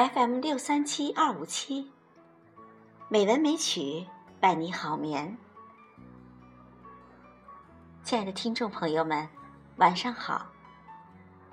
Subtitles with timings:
[0.00, 1.86] FM 六三七二五七，
[3.10, 4.06] 美文美曲
[4.40, 5.36] 伴你好眠。
[8.02, 9.28] 亲爱的听众朋友们，
[9.76, 10.46] 晚上好！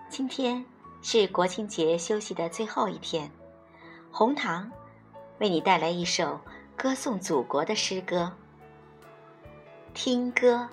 [0.07, 0.66] 今天
[1.02, 3.30] 是国庆节休息的最后一天，
[4.10, 4.71] 红糖
[5.39, 6.39] 为你带来一首
[6.78, 8.32] 歌颂祖国的诗歌。
[9.93, 10.66] 听歌，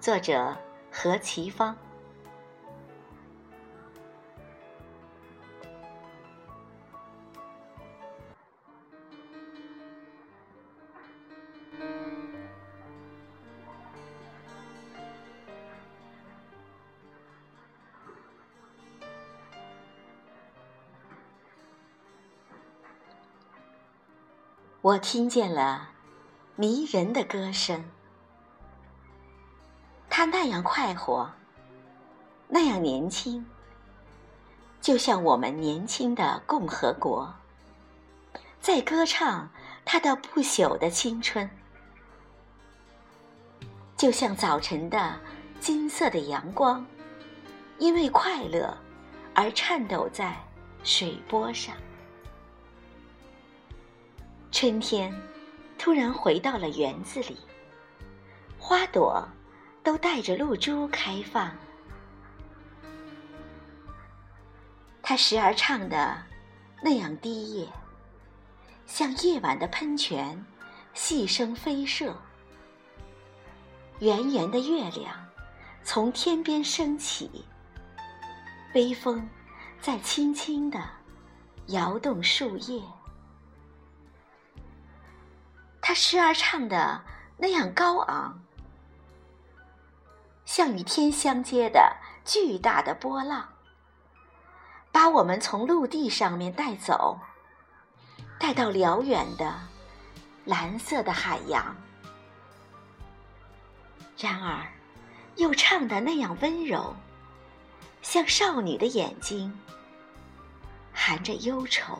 [0.00, 0.56] 作者
[0.90, 1.76] 何其芳。
[24.80, 25.88] 我听见了
[26.54, 27.84] 迷人的歌声，
[30.08, 31.28] 它那样快活，
[32.46, 33.44] 那样年轻，
[34.80, 37.34] 就像我们年轻的共和国，
[38.60, 39.50] 在歌唱
[39.84, 41.50] 它的不朽的青春，
[43.96, 45.18] 就像早晨的
[45.58, 46.86] 金色的阳光，
[47.78, 48.78] 因为快乐
[49.34, 50.36] 而颤抖在
[50.84, 51.74] 水波上。
[54.60, 55.14] 春天
[55.78, 57.36] 突然回到了园子里，
[58.58, 59.24] 花朵
[59.84, 61.56] 都带着露珠开放。
[65.00, 66.20] 它时而唱的
[66.82, 67.68] 那样低夜，
[68.84, 70.44] 像夜晚的喷泉，
[70.92, 72.12] 细声飞射。
[74.00, 75.24] 圆圆的月亮
[75.84, 77.44] 从天边升起，
[78.74, 79.24] 微风
[79.80, 80.82] 在轻轻地
[81.68, 82.82] 摇动树叶。
[85.88, 87.02] 他时而唱的
[87.38, 88.38] 那样高昂，
[90.44, 93.48] 像与天相接的巨大的波浪，
[94.92, 97.18] 把我们从陆地上面带走，
[98.38, 99.58] 带到辽远的
[100.44, 101.74] 蓝色的海洋。
[104.18, 104.66] 然而，
[105.36, 106.94] 又唱的那样温柔，
[108.02, 109.58] 像少女的眼睛，
[110.92, 111.98] 含着忧愁。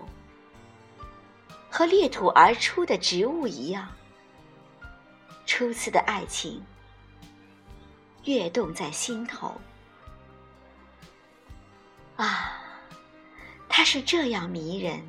[1.70, 3.88] 和裂土而出的植物一样，
[5.46, 6.62] 初次的爱情
[8.24, 9.54] 跃动在心头。
[12.16, 12.60] 啊，
[13.68, 15.00] 它是这样迷人。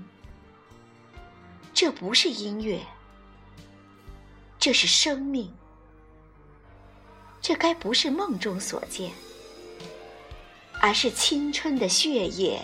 [1.74, 2.80] 这不是音乐，
[4.59, 5.52] 这是生命。
[7.41, 9.12] 这该不是梦中所见，
[10.81, 12.62] 而是青春的血液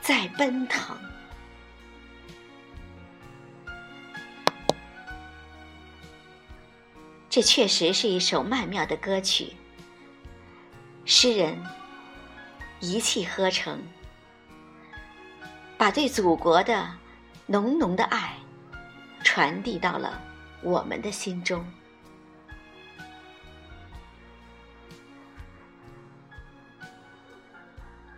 [0.00, 0.96] 在奔腾。
[7.38, 9.52] 这确实是一首曼妙的歌曲。
[11.04, 11.56] 诗人
[12.80, 13.80] 一气呵成，
[15.76, 16.90] 把对祖国的
[17.46, 18.34] 浓浓的爱
[19.22, 20.20] 传递到了
[20.64, 21.64] 我们的心中。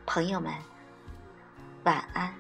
[0.07, 0.51] 朋友们，
[1.85, 2.35] 晚安。